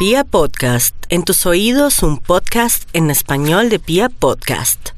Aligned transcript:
Pia 0.00 0.24
Podcast, 0.24 0.96
en 1.10 1.24
tus 1.24 1.44
oídos 1.44 2.02
un 2.02 2.16
podcast 2.16 2.88
en 2.94 3.10
español 3.10 3.68
de 3.68 3.78
Pia 3.78 4.08
Podcast. 4.08 4.92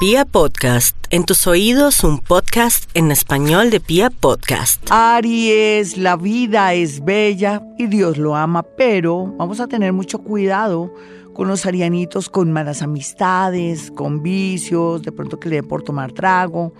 Pia 0.00 0.24
Podcast, 0.24 0.96
en 1.10 1.22
tus 1.22 1.46
oídos 1.46 2.02
un 2.02 2.18
podcast 2.18 2.90
en 2.94 3.12
español 3.12 3.70
de 3.70 3.78
Pia 3.78 4.10
Podcast. 4.10 4.84
Aries, 4.90 5.96
la 5.96 6.16
vida 6.16 6.74
es 6.74 7.04
bella 7.04 7.62
y 7.78 7.86
Dios 7.86 8.18
lo 8.18 8.34
ama, 8.34 8.64
pero 8.64 9.32
vamos 9.38 9.60
a 9.60 9.68
tener 9.68 9.92
mucho 9.92 10.24
cuidado 10.24 10.92
con 11.32 11.46
los 11.46 11.64
arianitos 11.64 12.28
con 12.28 12.50
malas 12.50 12.82
amistades, 12.82 13.92
con 13.92 14.24
vicios, 14.24 15.02
de 15.02 15.12
pronto 15.12 15.38
que 15.38 15.50
le 15.50 15.54
den 15.54 15.68
por 15.68 15.84
tomar 15.84 16.10
trago 16.10 16.72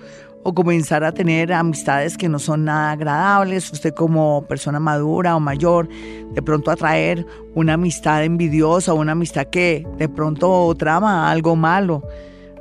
o 0.43 0.55
comenzar 0.55 1.05
a 1.05 1.13
tener 1.13 1.53
amistades 1.53 2.17
que 2.17 2.29
no 2.29 2.39
son 2.39 2.65
nada 2.65 2.93
agradables, 2.93 3.71
usted 3.73 3.95
como 3.95 4.45
persona 4.49 4.81
madura 4.81 5.37
o 5.37 5.41
mayor, 5.41 5.89
de 6.33 6.43
pronto 6.43 6.71
atraer 6.71 7.27
una 7.55 7.75
amistad 7.75 8.25
envidiosa, 8.25 8.95
una 8.95 9.13
amistad 9.13 9.47
que 9.47 9.87
de 9.97 10.09
pronto 10.09 10.75
trama 10.79 11.31
algo 11.31 11.57
malo. 11.57 12.03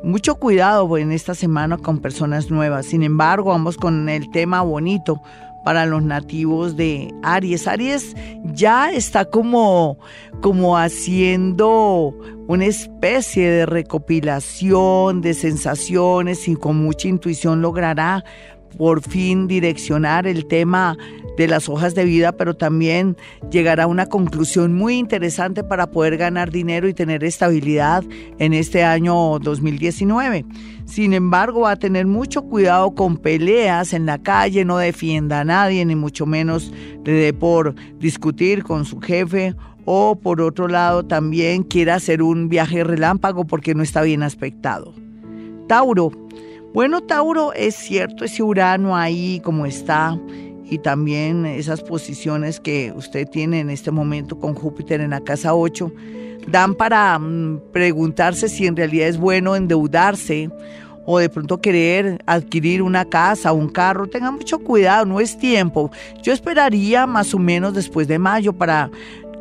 Mucho 0.03 0.35
cuidado 0.35 0.97
en 0.97 1.11
esta 1.11 1.33
semana 1.33 1.77
con 1.77 1.99
personas 1.99 2.51
nuevas. 2.51 2.85
Sin 2.85 3.03
embargo, 3.03 3.49
vamos 3.49 3.77
con 3.77 4.09
el 4.09 4.29
tema 4.31 4.61
bonito 4.61 5.21
para 5.67 5.85
los 5.85 6.01
nativos 6.01 6.77
de 6.77 7.13
Aries. 7.23 7.67
Aries 7.67 8.15
ya 8.53 8.89
está 8.89 9.25
como, 9.25 9.99
como 10.39 10.77
haciendo 10.77 12.17
una 12.47 12.63
especie 12.63 13.51
de 13.51 13.65
recopilación 13.65 15.19
de 15.19 15.33
sensaciones 15.33 16.47
y 16.47 16.55
con 16.55 16.77
mucha 16.77 17.09
intuición 17.09 17.61
logrará 17.61 18.23
por 18.77 19.01
fin 19.01 19.45
direccionar 19.49 20.25
el 20.25 20.45
tema 20.45 20.97
de 21.37 21.47
las 21.47 21.69
hojas 21.69 21.95
de 21.95 22.03
vida, 22.03 22.33
pero 22.33 22.55
también 22.55 23.15
llegar 23.49 23.79
a 23.79 23.87
una 23.87 24.07
conclusión 24.07 24.73
muy 24.73 24.97
interesante 24.97 25.63
para 25.63 25.91
poder 25.91 26.17
ganar 26.17 26.51
dinero 26.51 26.87
y 26.87 26.93
tener 26.93 27.23
estabilidad 27.23 28.03
en 28.39 28.53
este 28.53 28.83
año 28.83 29.39
2019. 29.39 30.45
Sin 30.85 31.13
embargo, 31.13 31.61
va 31.61 31.71
a 31.71 31.75
tener 31.75 32.07
mucho 32.07 32.43
cuidado 32.43 32.95
con 32.95 33.17
peleas 33.17 33.93
en 33.93 34.05
la 34.05 34.17
calle, 34.17 34.65
no 34.65 34.77
defienda 34.77 35.41
a 35.41 35.45
nadie, 35.45 35.85
ni 35.85 35.95
mucho 35.95 36.25
menos 36.25 36.73
le 37.05 37.13
dé 37.13 37.33
por 37.33 37.75
discutir 37.99 38.63
con 38.63 38.85
su 38.85 38.99
jefe 38.99 39.55
o 39.85 40.19
por 40.19 40.41
otro 40.41 40.67
lado 40.67 41.05
también 41.05 41.63
quiera 41.63 41.95
hacer 41.95 42.21
un 42.21 42.49
viaje 42.49 42.83
relámpago 42.83 43.45
porque 43.45 43.75
no 43.75 43.83
está 43.83 44.01
bien 44.01 44.23
aspectado. 44.23 44.93
Tauro, 45.67 46.11
bueno, 46.73 47.01
Tauro, 47.01 47.53
es 47.53 47.75
cierto, 47.75 48.25
ese 48.25 48.43
Urano 48.43 48.95
ahí 48.95 49.41
como 49.43 49.65
está 49.65 50.19
y 50.69 50.79
también 50.79 51.45
esas 51.45 51.81
posiciones 51.81 52.59
que 52.59 52.93
usted 52.95 53.27
tiene 53.27 53.59
en 53.59 53.69
este 53.69 53.91
momento 53.91 54.39
con 54.39 54.53
Júpiter 54.53 55.01
en 55.01 55.11
la 55.11 55.21
casa 55.21 55.53
8, 55.53 55.91
dan 56.47 56.75
para 56.75 57.17
mm, 57.17 57.71
preguntarse 57.71 58.49
si 58.49 58.67
en 58.67 58.75
realidad 58.75 59.07
es 59.07 59.17
bueno 59.17 59.55
endeudarse 59.55 60.49
o 61.05 61.19
de 61.19 61.29
pronto 61.29 61.61
querer 61.61 62.21
adquirir 62.25 62.81
una 62.81 63.05
casa 63.05 63.53
un 63.53 63.69
carro, 63.69 64.07
tenga 64.07 64.29
mucho 64.29 64.59
cuidado, 64.59 65.05
no 65.05 65.21
es 65.21 65.37
tiempo. 65.37 65.89
Yo 66.21 66.33
esperaría 66.33 67.07
más 67.07 67.33
o 67.33 67.39
menos 67.39 67.73
después 67.73 68.09
de 68.09 68.19
mayo 68.19 68.51
para 68.51 68.91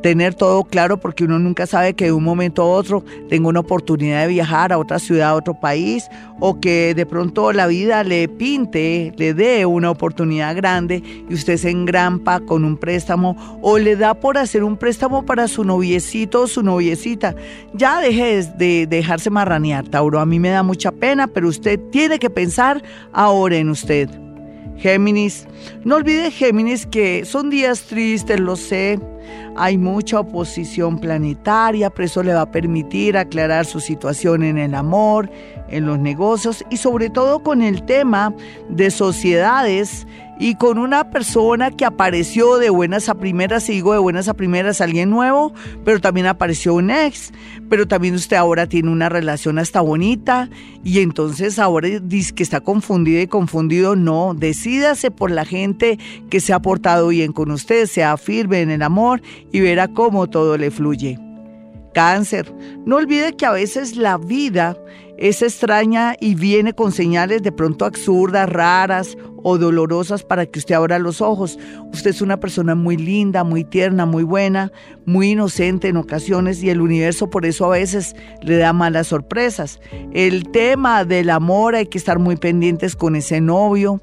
tener 0.02 0.34
todo 0.34 0.64
claro 0.64 0.98
porque 0.98 1.24
uno 1.24 1.38
nunca 1.38 1.66
sabe 1.66 1.94
que 1.94 2.06
de 2.06 2.12
un 2.12 2.24
momento 2.24 2.62
a 2.62 2.66
otro 2.66 3.04
tenga 3.28 3.48
una 3.48 3.60
oportunidad 3.60 4.22
de 4.22 4.28
viajar 4.28 4.72
a 4.72 4.78
otra 4.78 4.98
ciudad, 4.98 5.30
a 5.30 5.34
otro 5.34 5.54
país, 5.54 6.08
o 6.38 6.60
que 6.60 6.94
de 6.94 7.06
pronto 7.06 7.52
la 7.52 7.66
vida 7.66 8.04
le 8.04 8.28
pinte, 8.28 9.12
le 9.16 9.34
dé 9.34 9.66
una 9.66 9.90
oportunidad 9.90 10.54
grande 10.54 11.02
y 11.28 11.34
usted 11.34 11.56
se 11.56 11.70
engrampa 11.70 12.40
con 12.40 12.64
un 12.64 12.76
préstamo 12.76 13.58
o 13.62 13.78
le 13.78 13.96
da 13.96 14.14
por 14.14 14.38
hacer 14.38 14.62
un 14.62 14.76
préstamo 14.76 15.24
para 15.24 15.48
su 15.48 15.64
noviecito 15.64 16.42
o 16.42 16.46
su 16.46 16.62
noviecita. 16.62 17.34
Ya 17.72 18.00
deje 18.00 18.42
de 18.58 18.86
dejarse 18.86 19.30
marranear, 19.30 19.88
Tauro. 19.88 20.20
A 20.20 20.26
mí 20.26 20.38
me 20.38 20.50
da 20.50 20.62
mucha 20.62 20.92
pena, 20.92 21.26
pero 21.26 21.48
usted 21.48 21.80
tiene 21.90 22.18
que 22.18 22.30
pensar 22.30 22.82
ahora 23.12 23.56
en 23.56 23.70
usted. 23.70 24.08
Géminis, 24.78 25.46
no 25.84 25.96
olvide 25.96 26.30
Géminis 26.30 26.86
que 26.86 27.24
son 27.24 27.48
días 27.48 27.82
tristes, 27.84 28.38
lo 28.38 28.56
sé, 28.56 29.00
hay 29.56 29.78
mucha 29.78 30.20
oposición 30.20 30.98
planetaria, 30.98 31.90
pero 31.90 32.06
eso 32.06 32.22
le 32.22 32.34
va 32.34 32.42
a 32.42 32.50
permitir 32.50 33.16
aclarar 33.16 33.66
su 33.66 33.80
situación 33.80 34.42
en 34.42 34.58
el 34.58 34.74
amor, 34.74 35.30
en 35.68 35.86
los 35.86 35.98
negocios 35.98 36.64
y 36.70 36.76
sobre 36.76 37.10
todo 37.10 37.42
con 37.42 37.62
el 37.62 37.82
tema 37.84 38.34
de 38.68 38.90
sociedades 38.90 40.06
y 40.38 40.56
con 40.56 40.78
una 40.78 41.10
persona 41.10 41.70
que 41.70 41.84
apareció 41.84 42.58
de 42.58 42.70
buenas 42.70 43.08
a 43.08 43.14
primeras, 43.14 43.68
y 43.68 43.72
digo 43.72 43.92
de 43.92 43.98
buenas 43.98 44.28
a 44.28 44.34
primeras, 44.34 44.80
alguien 44.80 45.10
nuevo, 45.10 45.52
pero 45.84 46.00
también 46.00 46.26
apareció 46.26 46.74
un 46.74 46.90
ex, 46.90 47.32
pero 47.70 47.88
también 47.88 48.14
usted 48.14 48.36
ahora 48.36 48.66
tiene 48.66 48.90
una 48.90 49.08
relación 49.08 49.58
hasta 49.58 49.80
bonita 49.80 50.50
y 50.84 51.00
entonces 51.00 51.58
ahora 51.58 51.88
dice 52.02 52.34
que 52.34 52.42
está 52.42 52.60
confundida 52.60 53.22
y 53.22 53.26
confundido, 53.26 53.96
no, 53.96 54.34
decídase 54.34 55.10
por 55.10 55.30
la 55.30 55.44
gente 55.44 55.98
que 56.28 56.40
se 56.40 56.52
ha 56.52 56.60
portado 56.60 57.08
bien 57.08 57.32
con 57.32 57.50
usted, 57.50 57.86
sea 57.86 58.16
firme 58.16 58.60
en 58.60 58.70
el 58.70 58.82
amor 58.82 59.22
y 59.52 59.60
verá 59.60 59.88
cómo 59.88 60.28
todo 60.28 60.56
le 60.56 60.70
fluye. 60.70 61.18
Cáncer, 61.94 62.52
no 62.84 62.96
olvide 62.96 63.36
que 63.36 63.46
a 63.46 63.52
veces 63.52 63.96
la 63.96 64.18
vida 64.18 64.76
es 65.16 65.40
extraña 65.40 66.14
y 66.20 66.34
viene 66.34 66.74
con 66.74 66.92
señales 66.92 67.42
de 67.42 67.52
pronto 67.52 67.86
absurdas, 67.86 68.48
raras 68.48 69.16
o 69.42 69.56
dolorosas 69.56 70.22
para 70.22 70.44
que 70.44 70.58
usted 70.58 70.74
abra 70.74 70.98
los 70.98 71.20
ojos. 71.20 71.58
Usted 71.92 72.10
es 72.10 72.20
una 72.20 72.38
persona 72.38 72.74
muy 72.74 72.96
linda, 72.96 73.44
muy 73.44 73.64
tierna, 73.64 74.04
muy 74.04 74.24
buena, 74.24 74.72
muy 75.06 75.30
inocente 75.30 75.88
en 75.88 75.96
ocasiones 75.96 76.62
y 76.62 76.68
el 76.68 76.80
universo 76.80 77.30
por 77.30 77.46
eso 77.46 77.66
a 77.66 77.78
veces 77.78 78.14
le 78.42 78.56
da 78.58 78.72
malas 78.72 79.06
sorpresas. 79.06 79.80
El 80.12 80.50
tema 80.50 81.04
del 81.04 81.30
amor 81.30 81.76
hay 81.76 81.86
que 81.86 81.96
estar 81.96 82.18
muy 82.18 82.36
pendientes 82.36 82.94
con 82.94 83.16
ese 83.16 83.40
novio, 83.40 84.02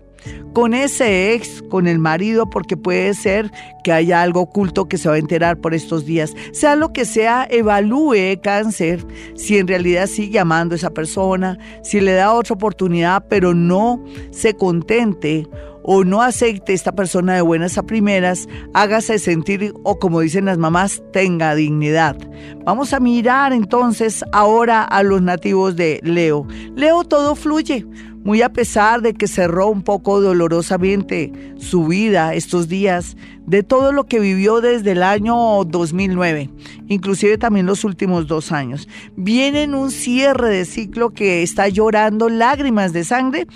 con 0.54 0.74
ese 0.74 1.34
ex, 1.34 1.62
con 1.70 1.88
el 1.88 2.00
marido, 2.00 2.50
porque 2.50 2.78
puede 2.78 3.14
ser 3.14 3.52
que 3.84 3.92
haya 3.92 4.22
algo 4.22 4.42
oculto 4.42 4.88
que 4.88 4.98
se 4.98 5.10
va 5.10 5.16
a 5.16 5.20
enterar 5.20 5.58
por 5.58 5.74
estos 5.74 6.06
días. 6.06 6.34
Sea 6.52 6.76
lo 6.76 6.94
que 6.94 7.06
sea, 7.06 7.48
evalúe 7.50 8.40
cáncer, 8.42 9.06
si 9.36 9.58
en 9.58 9.68
realidad 9.68 10.08
sigue 10.08 10.40
amando 10.40 10.76
a 10.76 10.78
esa 10.78 10.92
persona, 10.92 11.58
si 11.84 12.00
le 12.00 12.14
da 12.14 12.34
otra 12.34 12.56
oportunidad, 12.56 13.26
pero 13.30 13.54
no 13.54 14.04
se 14.32 14.54
contente 14.54 15.48
o 15.84 16.04
no 16.04 16.22
acepte 16.22 16.74
esta 16.74 16.94
persona 16.94 17.36
de 17.36 17.42
buenas 17.42 17.78
a 17.78 17.84
primeras, 17.84 18.48
hágase 18.74 19.20
sentir 19.20 19.74
o 19.84 20.00
como 20.00 20.22
dicen 20.22 20.46
las 20.46 20.58
mamás, 20.58 21.04
tenga 21.12 21.56
dignidad. 21.56 22.16
Vamos 22.64 22.94
a 22.94 23.00
mirar 23.00 23.54
entonces 23.54 24.24
ahora 24.32 24.84
a 24.84 25.04
los 25.04 25.22
nativos 25.22 25.76
de 25.76 26.00
Leo. 26.04 26.48
Leo 26.76 27.04
todo 27.04 27.36
fluye 27.36 27.86
muy 28.24 28.42
a 28.42 28.50
pesar 28.50 29.02
de 29.02 29.14
que 29.14 29.28
cerró 29.28 29.68
un 29.68 29.84
poco 29.84 30.22
dolorosamente 30.22 31.32
su 31.58 31.88
vida 31.88 32.34
estos 32.34 32.68
días, 32.68 33.16
de 33.46 33.62
todo 33.62 33.92
lo 33.92 34.06
que 34.06 34.20
vivió 34.20 34.62
desde 34.62 34.92
el 34.92 35.04
año 35.04 35.64
2009, 35.66 36.50
inclusive 36.88 37.38
también 37.38 37.66
los 37.66 37.84
últimos 37.84 38.28
dos 38.28 38.52
años. 38.52 38.88
Viene 39.16 39.64
en 39.64 39.76
un 39.76 39.92
cierre 39.92 40.50
de 40.50 40.66
ciclo 40.66 41.10
que 41.10 41.44
está 41.44 41.68
llorando 41.68 42.30
lágrimas 42.30 42.94
de 42.94 43.04
sangre, 43.04 43.48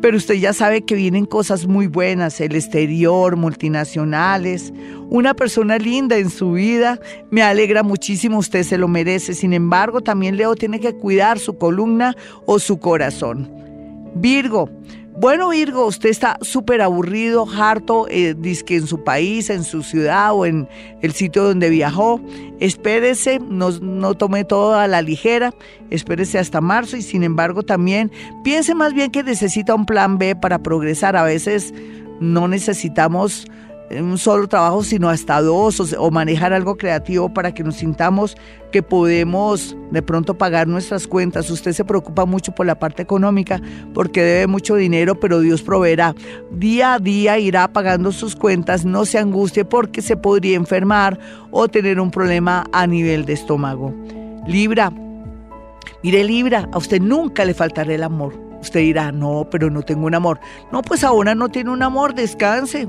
pero 0.00 0.16
usted 0.16 0.34
ya 0.34 0.52
sabe 0.52 0.82
que 0.82 0.94
vienen 0.94 1.26
cosas 1.26 1.66
muy 1.66 1.86
buenas, 1.86 2.40
el 2.40 2.54
exterior, 2.54 3.36
multinacionales, 3.36 4.72
una 5.10 5.34
persona 5.34 5.78
linda 5.78 6.16
en 6.18 6.30
su 6.30 6.52
vida, 6.52 7.00
me 7.30 7.42
alegra 7.42 7.82
muchísimo, 7.82 8.38
usted 8.38 8.62
se 8.64 8.78
lo 8.78 8.88
merece, 8.88 9.34
sin 9.34 9.52
embargo 9.52 10.00
también 10.00 10.36
Leo 10.36 10.54
tiene 10.54 10.80
que 10.80 10.94
cuidar 10.94 11.38
su 11.38 11.56
columna 11.56 12.16
o 12.46 12.58
su 12.58 12.78
corazón. 12.78 13.62
Virgo. 14.14 14.68
Bueno, 15.14 15.50
Virgo, 15.50 15.86
usted 15.86 16.08
está 16.08 16.38
súper 16.40 16.80
aburrido, 16.80 17.46
harto, 17.46 18.06
eh, 18.08 18.34
que 18.64 18.76
en 18.76 18.86
su 18.86 19.04
país, 19.04 19.50
en 19.50 19.62
su 19.62 19.82
ciudad 19.82 20.32
o 20.32 20.46
en 20.46 20.66
el 21.02 21.12
sitio 21.12 21.44
donde 21.44 21.68
viajó. 21.68 22.18
Espérese, 22.60 23.38
no, 23.38 23.70
no 23.72 24.14
tome 24.14 24.44
todo 24.44 24.74
a 24.74 24.88
la 24.88 25.02
ligera, 25.02 25.52
espérese 25.90 26.38
hasta 26.38 26.62
marzo 26.62 26.96
y 26.96 27.02
sin 27.02 27.24
embargo 27.24 27.62
también 27.62 28.10
piense 28.42 28.74
más 28.74 28.94
bien 28.94 29.10
que 29.10 29.22
necesita 29.22 29.74
un 29.74 29.84
plan 29.84 30.16
B 30.16 30.34
para 30.34 30.62
progresar. 30.62 31.14
A 31.14 31.24
veces 31.24 31.74
no 32.20 32.48
necesitamos 32.48 33.46
un 34.00 34.18
solo 34.18 34.48
trabajo, 34.48 34.82
sino 34.84 35.08
hasta 35.08 35.40
dos, 35.40 35.94
o, 35.98 36.10
manejar 36.10 36.52
algo 36.52 36.76
creativo 36.76 37.32
para 37.32 37.52
que 37.52 37.64
nos 37.64 37.76
sintamos 37.76 38.36
que 38.70 38.82
podemos 38.82 39.76
de 39.90 40.02
pronto 40.02 40.38
pagar 40.38 40.66
nuestras 40.66 41.06
cuentas. 41.06 41.50
Usted 41.50 41.72
se 41.72 41.84
preocupa 41.84 42.24
mucho 42.24 42.52
por 42.52 42.64
la 42.64 42.78
parte 42.78 43.02
económica 43.02 43.60
porque 43.92 44.22
debe 44.22 44.46
mucho 44.46 44.76
dinero, 44.76 45.18
pero 45.18 45.40
Dios 45.40 45.62
proveerá. 45.62 46.14
Día 46.50 46.94
a 46.94 46.98
día 46.98 47.38
irá 47.38 47.68
pagando 47.72 48.12
sus 48.12 48.36
cuentas, 48.36 48.84
no 48.84 49.04
se 49.04 49.18
angustie 49.18 49.64
porque 49.64 50.00
se 50.00 50.16
podría 50.16 50.56
enfermar 50.56 51.18
o 51.50 51.68
tener 51.68 52.00
un 52.00 52.10
problema 52.10 52.64
a 52.72 52.86
nivel 52.86 53.24
de 53.24 53.34
estómago. 53.34 53.94
Libra, 54.46 54.92
mire 56.02 56.24
Libra, 56.24 56.68
a 56.72 56.78
usted 56.78 57.00
nunca 57.00 57.44
le 57.44 57.54
faltará 57.54 57.92
el 57.92 58.02
amor 58.02 58.51
Usted 58.62 58.78
dirá, 58.78 59.10
no, 59.10 59.48
pero 59.50 59.70
no 59.70 59.82
tengo 59.82 60.06
un 60.06 60.14
amor. 60.14 60.38
No, 60.70 60.82
pues 60.82 61.02
ahora 61.02 61.34
no 61.34 61.48
tiene 61.48 61.70
un 61.70 61.82
amor, 61.82 62.14
descanse. 62.14 62.88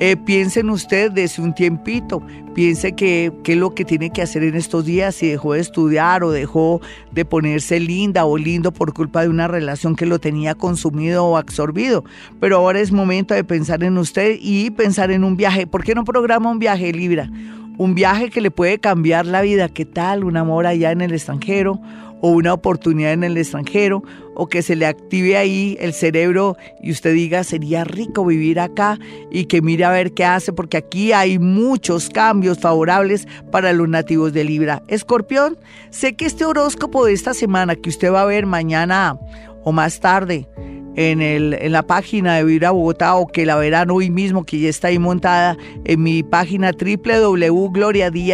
Eh, 0.00 0.16
piense 0.16 0.60
en 0.60 0.70
usted 0.70 1.12
desde 1.12 1.40
un 1.40 1.54
tiempito. 1.54 2.20
Piense 2.54 2.96
que, 2.96 3.32
qué 3.44 3.52
es 3.52 3.58
lo 3.58 3.72
que 3.72 3.84
tiene 3.84 4.10
que 4.10 4.20
hacer 4.20 4.42
en 4.42 4.56
estos 4.56 4.84
días, 4.84 5.14
si 5.14 5.28
dejó 5.28 5.52
de 5.52 5.60
estudiar 5.60 6.24
o 6.24 6.32
dejó 6.32 6.80
de 7.12 7.24
ponerse 7.24 7.78
linda 7.78 8.24
o 8.24 8.36
lindo 8.36 8.72
por 8.72 8.92
culpa 8.94 9.22
de 9.22 9.28
una 9.28 9.46
relación 9.46 9.94
que 9.94 10.06
lo 10.06 10.18
tenía 10.18 10.56
consumido 10.56 11.24
o 11.24 11.36
absorbido. 11.36 12.04
Pero 12.40 12.56
ahora 12.56 12.80
es 12.80 12.90
momento 12.90 13.32
de 13.32 13.44
pensar 13.44 13.84
en 13.84 13.98
usted 13.98 14.38
y 14.40 14.70
pensar 14.70 15.12
en 15.12 15.22
un 15.22 15.36
viaje. 15.36 15.68
¿Por 15.68 15.84
qué 15.84 15.94
no 15.94 16.02
programa 16.02 16.50
un 16.50 16.58
viaje, 16.58 16.92
Libra? 16.92 17.30
Un 17.78 17.94
viaje 17.94 18.28
que 18.28 18.40
le 18.40 18.50
puede 18.50 18.80
cambiar 18.80 19.24
la 19.26 19.40
vida. 19.40 19.68
¿Qué 19.68 19.84
tal? 19.86 20.24
Un 20.24 20.36
amor 20.36 20.66
allá 20.66 20.90
en 20.90 21.00
el 21.00 21.12
extranjero 21.12 21.80
o 22.22 22.30
una 22.30 22.54
oportunidad 22.54 23.12
en 23.12 23.24
el 23.24 23.36
extranjero 23.36 24.02
o 24.34 24.48
que 24.48 24.62
se 24.62 24.76
le 24.76 24.86
active 24.86 25.36
ahí 25.36 25.76
el 25.80 25.92
cerebro 25.92 26.56
y 26.80 26.92
usted 26.92 27.12
diga 27.12 27.44
sería 27.44 27.84
rico 27.84 28.24
vivir 28.24 28.60
acá 28.60 28.98
y 29.30 29.44
que 29.44 29.60
mire 29.60 29.84
a 29.84 29.90
ver 29.90 30.12
qué 30.12 30.24
hace 30.24 30.52
porque 30.52 30.78
aquí 30.78 31.12
hay 31.12 31.38
muchos 31.38 32.08
cambios 32.08 32.60
favorables 32.60 33.26
para 33.50 33.72
los 33.72 33.88
nativos 33.88 34.32
de 34.32 34.44
Libra. 34.44 34.82
Escorpión, 34.88 35.58
sé 35.90 36.14
que 36.14 36.24
este 36.24 36.44
horóscopo 36.44 37.04
de 37.04 37.12
esta 37.12 37.34
semana 37.34 37.76
que 37.76 37.90
usted 37.90 38.12
va 38.12 38.22
a 38.22 38.26
ver 38.26 38.46
mañana 38.46 39.18
o 39.64 39.72
más 39.72 40.00
tarde 40.00 40.48
en, 40.94 41.22
el, 41.22 41.54
en 41.54 41.72
la 41.72 41.82
página 41.82 42.36
de 42.36 42.44
Vibra 42.44 42.70
Bogotá 42.70 43.16
o 43.16 43.26
que 43.26 43.46
la 43.46 43.56
verán 43.56 43.90
hoy 43.90 44.10
mismo 44.10 44.44
que 44.44 44.60
ya 44.60 44.68
está 44.68 44.88
ahí 44.88 44.98
montada 44.98 45.56
en 45.84 46.02
mi 46.02 46.22
página 46.22 46.72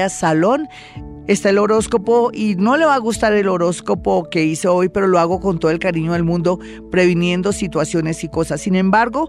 Salón 0.08 0.68
está 1.28 1.50
el 1.50 1.58
horóscopo 1.58 2.30
y 2.32 2.56
no 2.56 2.76
le 2.76 2.86
va 2.86 2.94
a 2.94 2.98
gustar 2.98 3.34
el 3.34 3.48
horóscopo 3.48 4.28
que 4.30 4.44
hice 4.44 4.66
hoy, 4.66 4.88
pero 4.88 5.06
lo 5.06 5.18
hago 5.18 5.40
con 5.40 5.60
todo 5.60 5.70
el 5.70 5.78
cariño 5.78 6.14
del 6.14 6.24
mundo, 6.24 6.58
previniendo 6.90 7.52
situaciones 7.52 8.24
y 8.24 8.28
cosas. 8.28 8.62
Sin 8.62 8.74
embargo, 8.74 9.28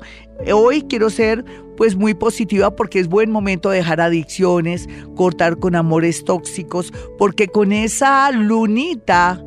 hoy 0.51 0.84
quiero 0.84 1.10
ser 1.10 1.44
pues 1.78 1.96
muy 1.96 2.13
positiva 2.13 2.75
porque 2.75 3.00
es 3.00 3.07
buen 3.07 3.30
momento 3.30 3.69
dejar 3.69 4.01
adicciones, 4.01 4.88
cortar 5.16 5.60
con 5.60 5.75
amores 5.75 6.24
tóxicos, 6.24 6.92
porque 7.18 7.48
con 7.48 7.72
esa 7.74 8.31
lunita 8.31 9.44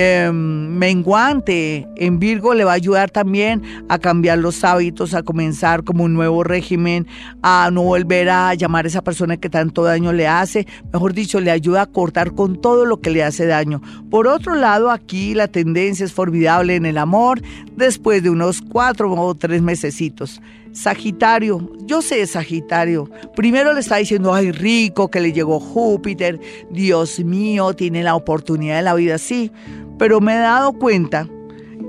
Em, 0.00 0.78
menguante 0.78 1.88
en 1.96 2.20
Virgo 2.20 2.54
le 2.54 2.62
va 2.62 2.70
a 2.70 2.74
ayudar 2.74 3.10
también 3.10 3.64
a 3.88 3.98
cambiar 3.98 4.38
los 4.38 4.62
hábitos, 4.62 5.12
a 5.12 5.24
comenzar 5.24 5.82
como 5.82 6.04
un 6.04 6.14
nuevo 6.14 6.44
régimen, 6.44 7.08
a 7.42 7.68
no 7.72 7.82
volver 7.82 8.30
a 8.30 8.54
llamar 8.54 8.84
a 8.84 8.88
esa 8.88 9.02
persona 9.02 9.38
que 9.38 9.50
tanto 9.50 9.82
daño 9.82 10.12
le 10.12 10.28
hace, 10.28 10.68
mejor 10.92 11.14
dicho, 11.14 11.40
le 11.40 11.50
ayuda 11.50 11.82
a 11.82 11.86
cortar 11.86 12.32
con 12.36 12.60
todo 12.60 12.86
lo 12.86 13.00
que 13.00 13.10
le 13.10 13.24
hace 13.24 13.46
daño. 13.46 13.82
Por 14.08 14.28
otro 14.28 14.54
lado, 14.54 14.92
aquí 14.92 15.34
la 15.34 15.48
tendencia 15.48 16.04
es 16.04 16.12
formidable 16.12 16.76
en 16.76 16.86
el 16.86 16.96
amor 16.96 17.42
después 17.74 18.22
de 18.22 18.30
unos 18.30 18.62
cuatro 18.62 19.12
o 19.12 19.34
tres 19.34 19.62
mesecitos. 19.62 20.40
Sagitario, 20.70 21.72
yo 21.86 22.02
sé 22.02 22.24
Sagitario. 22.28 23.10
Primero 23.34 23.72
le 23.72 23.80
está 23.80 23.96
diciendo, 23.96 24.32
ay, 24.32 24.52
rico, 24.52 25.10
que 25.10 25.18
le 25.18 25.32
llegó 25.32 25.58
Júpiter, 25.58 26.38
Dios 26.70 27.18
mío, 27.18 27.72
tiene 27.72 28.04
la 28.04 28.14
oportunidad 28.14 28.76
de 28.76 28.82
la 28.82 28.94
vida, 28.94 29.18
sí. 29.18 29.50
Pero 29.98 30.20
me 30.20 30.34
he 30.34 30.38
dado 30.38 30.72
cuenta 30.72 31.28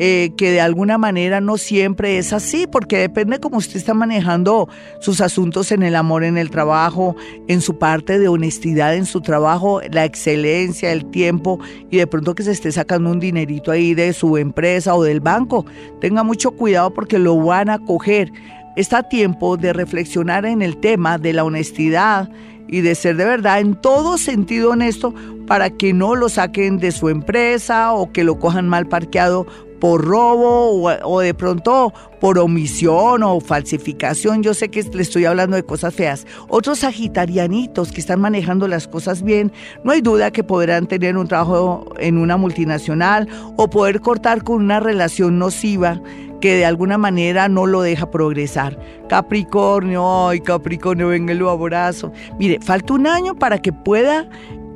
eh, 0.01 0.31
que 0.37 0.51
de 0.51 0.61
alguna 0.61 0.97
manera 0.97 1.41
no 1.41 1.57
siempre 1.57 2.17
es 2.17 2.31
así, 2.31 2.67
porque 2.67 2.97
depende 2.97 3.41
cómo 3.41 3.57
usted 3.57 3.75
está 3.75 3.93
manejando 3.93 4.69
sus 5.01 5.19
asuntos 5.19 5.73
en 5.73 5.83
el 5.83 5.93
amor, 5.95 6.23
en 6.23 6.37
el 6.37 6.49
trabajo, 6.49 7.17
en 7.49 7.59
su 7.59 7.77
parte 7.77 8.17
de 8.17 8.29
honestidad 8.29 8.95
en 8.95 9.05
su 9.05 9.19
trabajo, 9.19 9.81
la 9.91 10.05
excelencia, 10.05 10.93
el 10.93 11.05
tiempo 11.11 11.59
y 11.89 11.97
de 11.97 12.07
pronto 12.07 12.33
que 12.33 12.43
se 12.43 12.51
esté 12.51 12.71
sacando 12.71 13.11
un 13.11 13.19
dinerito 13.19 13.71
ahí 13.71 13.93
de 13.93 14.13
su 14.13 14.37
empresa 14.37 14.95
o 14.95 15.03
del 15.03 15.19
banco. 15.19 15.65
Tenga 15.99 16.23
mucho 16.23 16.51
cuidado 16.51 16.93
porque 16.93 17.19
lo 17.19 17.35
van 17.35 17.69
a 17.69 17.79
coger 17.79 18.31
está 18.77 19.03
tiempo 19.03 19.57
de 19.57 19.73
reflexionar 19.73 20.45
en 20.45 20.61
el 20.61 20.77
tema 20.77 21.17
de 21.17 21.33
la 21.33 21.43
honestidad 21.43 22.29
y 22.69 22.81
de 22.81 22.95
ser 22.95 23.17
de 23.17 23.25
verdad 23.25 23.59
en 23.59 23.75
todo 23.75 24.17
sentido 24.17 24.71
honesto 24.71 25.13
para 25.47 25.69
que 25.71 25.93
no 25.93 26.15
lo 26.15 26.29
saquen 26.29 26.77
de 26.77 26.91
su 26.91 27.09
empresa 27.09 27.93
o 27.93 28.11
que 28.11 28.23
lo 28.23 28.39
cojan 28.39 28.69
mal 28.69 28.87
parqueado 28.87 29.47
por 29.79 30.05
robo 30.05 30.83
o, 31.03 31.19
de 31.21 31.33
pronto 31.33 31.93
por 32.19 32.37
omisión 32.37 33.23
o 33.23 33.39
falsificación. 33.39 34.43
Yo 34.43 34.53
sé 34.53 34.69
que 34.69 34.83
le 34.83 35.01
estoy 35.01 35.25
hablando 35.25 35.55
de 35.55 35.63
cosas 35.63 35.95
feas. 35.95 36.27
Otros 36.49 36.79
sagitarianitos 36.79 37.91
que 37.91 38.01
están 38.01 38.19
manejando 38.19 38.67
las 38.67 38.87
cosas 38.87 39.23
bien, 39.23 39.51
no 39.83 39.91
hay 39.91 40.01
duda 40.01 40.31
que 40.31 40.43
podrán 40.43 40.87
tener 40.87 41.17
un 41.17 41.27
trabajo 41.27 41.93
en 41.97 42.17
una 42.17 42.37
multinacional 42.37 43.27
o 43.55 43.69
poder 43.69 44.01
cortar 44.01 44.43
con 44.43 44.57
una 44.57 44.79
relación 44.79 45.39
nociva 45.39 46.01
que 46.39 46.55
de 46.55 46.65
alguna 46.65 46.97
manera 46.97 47.47
no 47.49 47.65
lo 47.65 47.81
deja 47.81 48.09
progresar. 48.09 48.77
Capricornio, 49.07 50.29
ay 50.29 50.39
Capricornio, 50.41 51.09
venga 51.09 51.33
el 51.33 51.47
abrazo. 51.47 52.11
Mire, 52.37 52.59
falta 52.61 52.93
un 52.93 53.07
año 53.07 53.35
para 53.35 53.59
que 53.59 53.73
pueda 53.73 54.27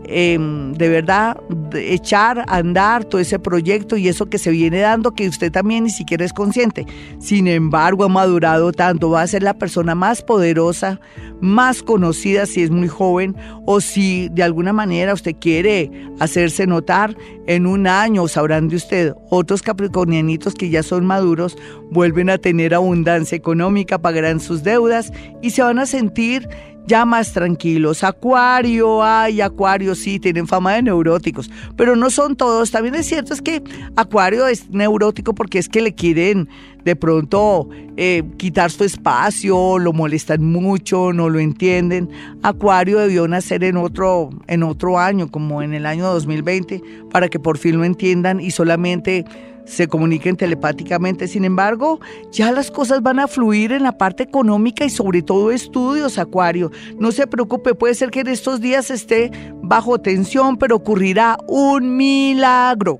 Em, 0.06 0.74
de 0.74 0.90
verdad 0.90 1.38
echar 1.76 2.40
a 2.40 2.58
andar 2.58 3.06
todo 3.06 3.22
ese 3.22 3.40
proyecto 3.40 3.96
y 3.96 4.10
eso 4.10 4.26
que 4.26 4.38
se 4.38 4.52
viene 4.52 4.80
dando 4.80 5.12
que 5.12 5.30
usted 5.30 5.52
también 5.52 5.86
ni 5.86 5.90
siquiera 5.90 6.26
es 6.26 6.34
consciente. 6.34 6.86
Sin 7.20 7.48
embargo, 7.48 8.04
ha 8.04 8.10
madurado 8.10 8.74
tanto, 8.74 9.10
va 9.10 9.22
a 9.22 9.28
ser 9.28 9.44
la 9.44 9.54
persona 9.54 9.96
más 9.96 10.22
poderosa, 10.22 11.00
más 11.40 11.84
conocida 11.84 12.46
si 12.46 12.62
es 12.64 12.70
muy 12.70 12.90
joven 12.90 13.36
o 13.66 13.80
si 13.80 14.28
de 14.30 14.44
alguna 14.44 14.74
manera 14.74 15.14
usted 15.14 15.36
quiere 15.40 15.90
hacerse 16.20 16.68
notar 16.68 17.16
en 17.48 17.66
un 17.66 17.88
año, 17.88 18.28
sabrán 18.28 18.68
de 18.68 18.76
usted, 18.76 19.14
otros 19.30 19.62
capricornianitos 19.62 20.54
que 20.54 20.70
ya 20.70 20.84
son 20.84 21.06
maduros 21.06 21.58
vuelven 21.92 22.30
a 22.30 22.38
tener 22.38 22.74
abundancia 22.74 23.36
económica, 23.36 24.02
pagarán 24.02 24.40
sus 24.40 24.64
deudas 24.64 25.12
y 25.42 25.52
se 25.52 25.62
van 25.62 25.80
a 25.80 25.86
sentir 25.86 26.48
ya 26.88 27.06
más 27.06 27.34
tranquilos. 27.34 28.04
Acuario, 28.04 29.04
ay, 29.04 29.42
Acuario 29.42 29.96
sí, 29.96 30.20
tienen 30.20 30.48
fama 30.48 30.74
de 30.74 30.84
neuróticos, 30.84 31.50
pero 31.76 31.96
no 31.96 32.10
son 32.10 32.36
todos. 32.36 32.72
También 32.72 32.96
es 32.96 33.06
cierto 33.06 33.34
es 33.34 33.42
que 33.42 33.64
Acuario 33.96 34.48
es 34.48 34.70
neurótico 34.70 35.34
porque 35.34 35.60
es 35.60 35.70
que 35.70 35.82
le 35.82 35.94
quieren 35.94 36.50
de 36.84 36.96
pronto 36.96 37.70
eh, 37.98 38.24
quitar 38.38 38.72
su 38.72 38.84
espacio, 38.84 39.80
lo 39.80 39.94
molestan 39.94 40.44
mucho, 40.44 41.14
no 41.14 41.30
lo 41.30 41.40
entienden. 41.40 42.10
Acuario 42.42 43.00
debió 43.00 43.28
nacer 43.28 43.64
en 43.64 43.78
otro, 43.78 44.30
en 44.48 44.64
otro 44.64 45.00
año, 45.00 45.30
como 45.30 45.62
en 45.62 45.74
el 45.74 45.86
año 45.86 46.06
2020, 46.06 46.82
para 47.12 47.30
que 47.30 47.40
por 47.40 47.58
fin 47.58 47.78
lo 47.78 47.84
entiendan 47.84 48.40
y 48.40 48.52
solamente 48.52 49.26
se 49.66 49.88
comuniquen 49.88 50.36
telepáticamente. 50.36 51.28
Sin 51.28 51.46
embargo, 51.46 52.00
ya 52.32 52.52
las 52.52 52.72
cosas 52.72 53.02
van 53.02 53.20
a 53.20 53.28
fluir 53.28 53.72
en 53.72 53.84
la 53.84 53.98
parte 53.98 54.24
económica 54.24 54.86
y 54.86 54.90
sobre 54.90 55.22
todo 55.22 55.52
estudios, 55.52 56.18
Acuario. 56.18 56.72
No 57.00 57.12
se 57.12 57.28
preocupe, 57.28 57.76
puede 57.76 57.96
ser 57.96 58.12
que 58.12 58.22
en 58.22 58.28
estos 58.28 58.60
días 58.60 58.92
esté 58.92 59.32
bajo 59.62 60.00
tensión, 60.00 60.58
pero 60.58 60.75
ocurrirá 60.75 61.38
un 61.48 61.96
milagro. 61.96 63.00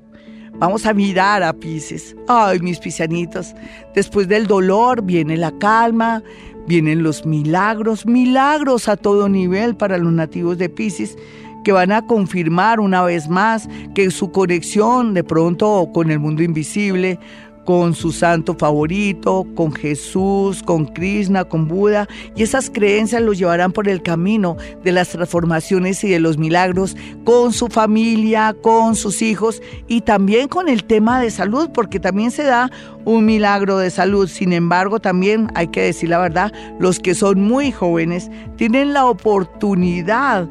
Vamos 0.58 0.86
a 0.86 0.94
mirar 0.94 1.42
a 1.42 1.52
Pisces. 1.52 2.16
Ay, 2.28 2.60
mis 2.60 2.78
pisanitos. 2.78 3.54
Después 3.94 4.28
del 4.28 4.46
dolor 4.46 5.02
viene 5.02 5.36
la 5.36 5.56
calma, 5.58 6.22
vienen 6.66 7.02
los 7.02 7.26
milagros, 7.26 8.06
milagros 8.06 8.88
a 8.88 8.96
todo 8.96 9.28
nivel 9.28 9.76
para 9.76 9.98
los 9.98 10.12
nativos 10.12 10.58
de 10.58 10.68
Pisces 10.68 11.16
que 11.64 11.72
van 11.72 11.92
a 11.92 12.06
confirmar 12.06 12.78
una 12.78 13.02
vez 13.02 13.28
más 13.28 13.68
que 13.94 14.10
su 14.10 14.30
conexión 14.30 15.14
de 15.14 15.24
pronto 15.24 15.90
con 15.92 16.10
el 16.10 16.20
mundo 16.20 16.42
invisible, 16.42 17.18
con 17.64 17.94
su 17.94 18.12
santo 18.12 18.54
favorito, 18.54 19.46
con 19.54 19.72
Jesús, 19.72 20.62
con 20.62 20.86
Krishna, 20.86 21.44
con 21.44 21.68
Buda, 21.68 22.08
y 22.36 22.42
esas 22.42 22.70
creencias 22.70 23.22
los 23.22 23.38
llevarán 23.38 23.72
por 23.72 23.88
el 23.88 24.02
camino 24.02 24.56
de 24.82 24.92
las 24.92 25.08
transformaciones 25.10 26.02
y 26.04 26.10
de 26.10 26.20
los 26.20 26.38
milagros 26.38 26.96
con 27.24 27.52
su 27.52 27.68
familia, 27.68 28.54
con 28.62 28.94
sus 28.94 29.22
hijos 29.22 29.62
y 29.88 30.02
también 30.02 30.48
con 30.48 30.68
el 30.68 30.84
tema 30.84 31.20
de 31.20 31.30
salud, 31.30 31.70
porque 31.72 32.00
también 32.00 32.30
se 32.30 32.44
da 32.44 32.70
un 33.04 33.24
milagro 33.24 33.78
de 33.78 33.90
salud. 33.90 34.28
Sin 34.28 34.52
embargo, 34.52 35.00
también 35.00 35.48
hay 35.54 35.68
que 35.68 35.82
decir 35.82 36.08
la 36.08 36.18
verdad, 36.18 36.52
los 36.78 36.98
que 36.98 37.14
son 37.14 37.40
muy 37.40 37.72
jóvenes 37.72 38.30
tienen 38.56 38.92
la 38.92 39.06
oportunidad 39.06 40.48